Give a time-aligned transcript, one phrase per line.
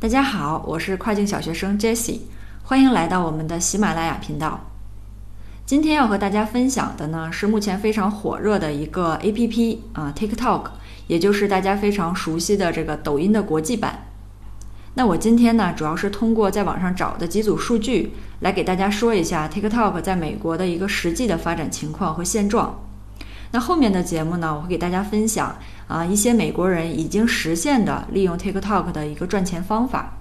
[0.00, 2.20] 大家好，我是跨境小学生 Jessie，
[2.62, 4.60] 欢迎来到我们的喜马拉雅频道。
[5.66, 10.66] 今天要和大家分享的呢是目前非常火热的一个 APP 啊，TikTok，
[11.08, 14.06] 也就是大家非常熟悉的这个抖音的国际版。
[14.94, 22.84] 那我今天呢主要是通过在网上找的几组数据来给大家说一下 TikTok 在美国的一个实际的发展情况和现状。
[23.50, 25.56] 那后面的节目呢，我会给大家分享
[25.88, 30.12] 啊一些美国人已经实现的利用 TikTok 的一个赚钱方法，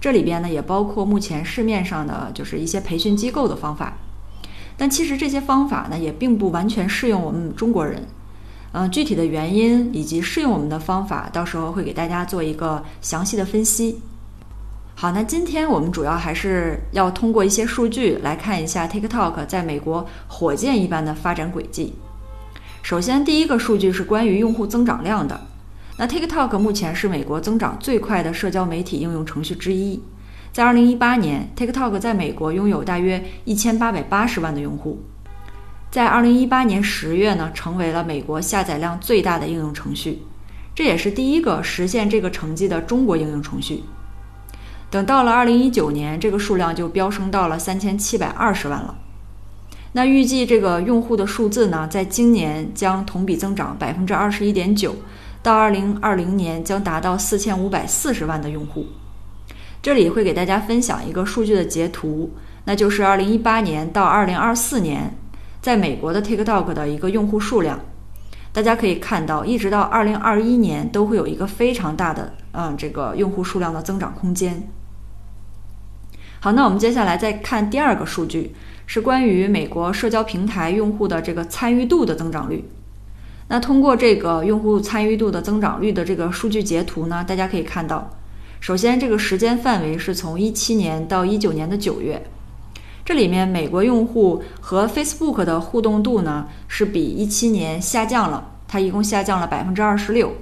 [0.00, 3.92] 这里边呢也包括目前市面上的就是一些培训机构的方法，
[4.76, 8.02] 但其实这些方法呢也并不完全适用我们中国人，
[8.72, 14.00] 嗯，具体的原因以及适用我们的方法，到时候会给大家做一个详细的分析。
[14.94, 21.92] 好，那今天我们主要还是要通过一些数据来看一下 TikTok 在美国火箭一般的发展轨迹。
[22.86, 25.40] 首先，第一个数据是关于用户增长量的。
[25.96, 30.00] 那 TikTok 目前是美国增长最快的社交媒体应用程序之一。
[30.52, 35.02] 在2018年，TikTok 在美国拥有大约1880万的用户。
[35.90, 40.22] 在2018年10月呢，成为了美国下载量最大的应用程序，
[40.72, 43.82] 这也是第一个实现这个成绩的中国应用程序。
[44.92, 48.96] 等到了2019年，这个数量就飙升到了3720万了。
[49.96, 54.94] 那预计这个用户的数字呢，在今年将同比增长百分之二十一点九，
[55.42, 58.84] 到二零二零年将达到四千五百四十万的用户。
[59.80, 62.30] 这里会给大家分享一个数据的截图，
[62.66, 65.16] 那就是二零一八年到二零二四年，
[65.62, 67.80] 在美国的 TikTok 的一个用户数量。
[68.52, 74.62] 大家可以看到，一直到二零二一年都会有一个非常大的嗯这个用户数量的增长空间。
[76.46, 78.54] 好，那我们接下来再看第二个数据。
[78.86, 82.64] 是关于美国社交平台用户的这个参与度的增长率。
[83.48, 88.12] 那通过这个用户参与度的增长率的这个数据截图呢，大家可以看到，
[88.60, 92.24] 首先这个时间范围是从一七年到一九年的九月，
[93.04, 100.32] 这里面美国用户和 Facebook 的互动度呢是比一七年下降了，它一共下降了百分之二十六。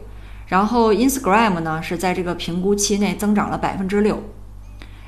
[0.48, 4.22] 然后 Instagram 呢是在这个评估期内增长了百分之六，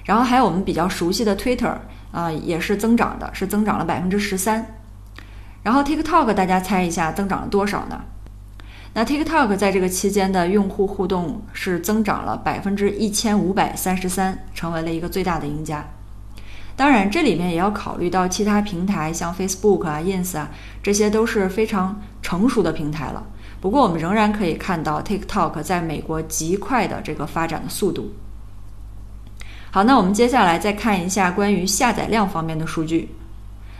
[0.06, 1.74] 然后还有我们比较熟悉的 Twitter。
[2.12, 4.78] 啊，也是增长的，是增长了百分之十三。
[5.62, 8.00] 然后 TikTok，大家猜一下增长了多少呢？
[8.94, 15.84] 那 TikTok 在这个期间的用户互动是增长了百分之一千五百三十三，成为了一个最大的赢家。
[16.74, 20.48] 当然，这里面也要考虑到其他平台，像 Facebook 啊、Ins 啊，
[20.82, 23.22] 这些都是非常成熟的平台了。
[23.60, 28.10] 不过，我们仍然可以看到 TikTok 在美国极快的这个发展的速度。
[29.76, 33.10] 好，那我们接下来再看一下关于下载量方面的数据。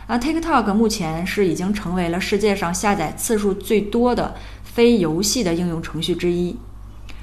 [0.05, 6.55] 啊，TikTok 目前是已经成为了世界上下载次数最多的非游戏的应用程序之一。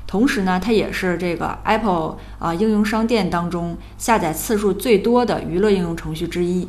[0.08, 6.66] 同时呢，它也是这个 Apple 啊应用商店当中下载次数最多的娱乐应用程序之一。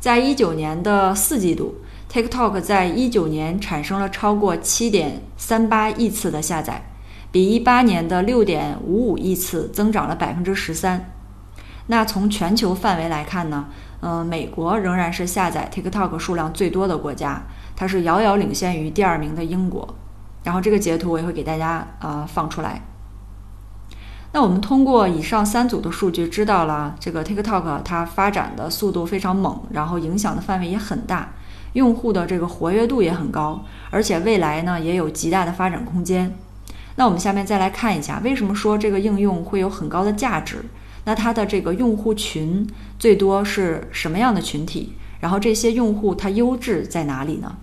[0.00, 1.76] 在一九年的四季度
[2.12, 6.84] ，TikTok 在一九年产生了超过七点三八亿次的下载。
[7.34, 11.10] 比一八年的六点五五亿次增长了百分之十三。
[11.88, 13.66] 那从全球范围来看呢，
[14.02, 17.42] 嗯，美国仍然是下载 TikTok 数量最多的国家，
[17.74, 19.96] 它是遥遥领先于第二名的英国。
[20.44, 22.80] 然后这个截图我也会给大家呃放出来。
[24.30, 31.30] 那我们通过以上三组的数据，知道了这个 TikTok 它发展的速度非常猛，然后影响的范围也很大，
[31.72, 36.32] 用户的这个活跃度也很高，而且未来呢也有极大的发展空间。
[36.96, 40.64] 那我们下面再来看一下，为什么说这个应用会有很高的价值？
[41.04, 42.66] 那它的这个用户群
[42.98, 44.92] 最多是什么样的群体？
[45.20, 47.56] 然后这些用户它优质在哪里呢？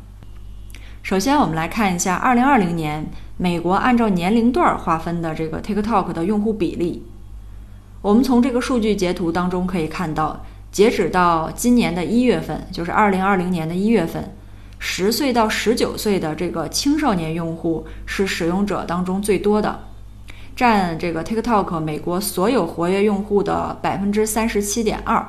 [1.02, 7.04] 首先，我们来看一下2020年美国按照年龄段划分的这个 TikTok 的用户比例。
[8.02, 14.36] 我们从这个数据截图当中可以看到，截止到今年的一月份，就是2020年的一月份。
[14.84, 19.80] 十岁到十九岁的这个青少年用户是使用者当中最多的，
[20.56, 25.24] 占这个 TikTok 美国所有活跃用户的百分之三十七点二。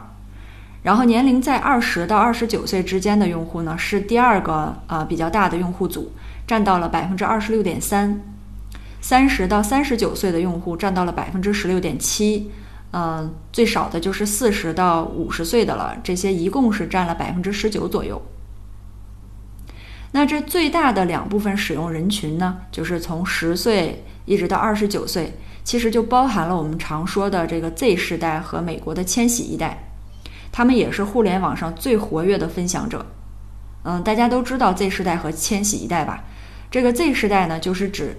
[0.83, 6.11] 然后年龄在二十到二十九岁之间的用户呢，是第二个呃比较大的用户组，
[6.47, 8.23] 占到了百分之二十六点三。
[9.03, 12.51] 三十到三十九岁的用户占到了百分之十六点七，
[12.93, 18.21] 嗯，最少的就是四十到五十岁的了，这些一共是占了百分之十九左右。
[20.15, 25.33] 那这最大的两部分使用人群呢，就是从十岁一直到二十九岁，
[25.65, 29.91] 其实就包含了我们常说的这个 Z 世代和美国的千禧一代，
[30.53, 33.07] 他们也是互联网上最活跃的分享者。
[33.85, 36.23] 嗯，大家都知道 Z 世代和千禧一代吧？
[36.71, 38.15] 这个 Z 世代呢，就是指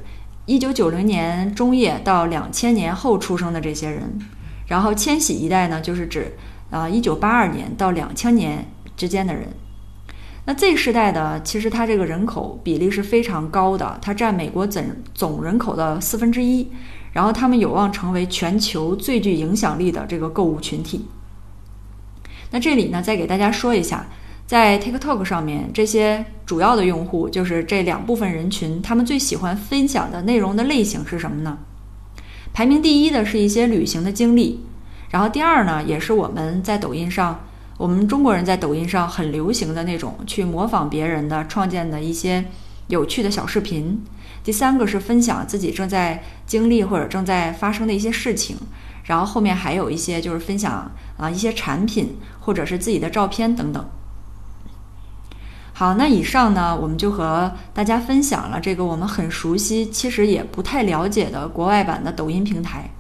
[0.48, 4.20] 一九九零年中叶到两千年后出生的这些人，
[4.66, 6.36] 然后千禧一代呢，就是指
[6.72, 8.68] 啊一九八二年到两千年
[8.98, 9.48] 之间的人。
[10.46, 16.68] 那 Z 世代的，其实它这个人口比例是非常高的，它占美国总总人口的四分之一，
[17.14, 21.06] 然后他们有望成为全球最具影响力的这个购物群体。
[22.52, 24.06] 那这里呢，再给大家说一下，
[24.46, 31.58] 在 TikTok 上面，这些主要的用户就是这两部分人群，他们最喜欢分享的内容的类型是什么呢？
[32.52, 34.60] 排名第一的是一些旅行的经历，
[35.10, 37.40] 然后第二呢，也是我们在抖音上。
[37.78, 42.46] 我们中国人在抖音上很流行的那种去模仿别人的创建的一些
[42.88, 44.04] 有趣的小视频。
[44.44, 48.58] 第三个是分享自己正在经历或者正在发生的一些事情，
[49.06, 53.86] 然后后面还有一些就是分享啊一些产品或者是自己的照片等等。
[55.74, 62.92] 好，那以上呢我们就和大家分享了这个我们很熟悉，其实也不太了解的国外版的抖音平台。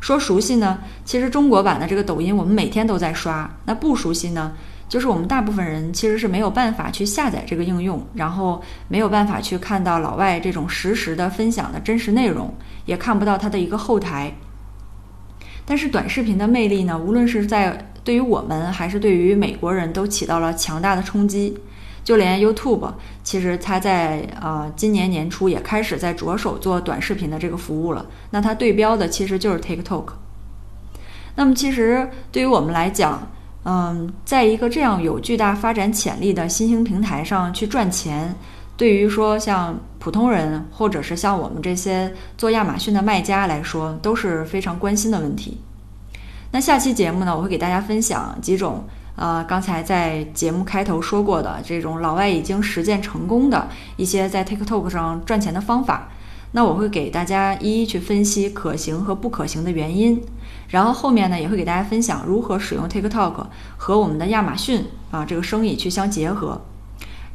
[0.00, 3.50] 说熟悉呢，其实中国版的这个抖音我们每天都在刷。
[3.64, 4.52] 那不熟悉呢，
[4.88, 12.54] 就是我们大部分人其实是没有办法去下载这个应用，然后没有办法去看到老外这种实时的分享的真实内容，
[12.84, 14.32] 也看不到它的一个后台。
[15.64, 21.58] 但是短视频的魅力呢，无论是在对于我们还是对于美国人都起到了强大的冲击。
[22.06, 22.88] 就连 YouTube，
[23.24, 28.06] 其实它在呃今年年初也开始在着手做短视频的这个服务了。
[28.30, 30.04] 那它对标的其实就是 TikTok。
[31.34, 33.28] 那么其实对于我们来讲，
[33.64, 38.32] 嗯，在一个这样有巨大发展潜力的新兴平台上去赚钱，
[38.76, 45.60] 对于说像普通人或者是像我们这些做亚马逊的卖家来说，都是非常关心的问题。
[46.52, 48.84] 那下期节目呢，我会给大家分享几种。
[49.16, 56.08] 呃，刚才在节目开头说过的这种老外已经实践成功的一些在 TikTok 上赚钱的方法，
[56.52, 60.22] 那我会给大家一一去分析可行和不可行的原因，
[60.68, 63.46] 然后后面呢也会给大家分享如何使用 TikTok
[63.78, 66.60] 和我们的亚马逊啊这个生意去相结合，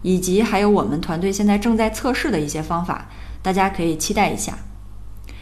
[0.04, 3.10] 以及还有我们团队现在正在测试的一些方法，
[3.42, 4.56] 大家可以期待一下。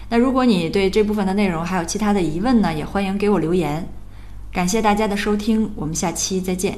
[0.10, 3.88] 那如果你对这部分的内容还有其他的疑问呢，也欢迎给我留言。
[4.52, 6.78] 感谢大家的收听，我们下期再见。